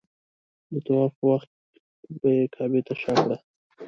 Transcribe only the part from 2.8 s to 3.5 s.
ته شا کړه.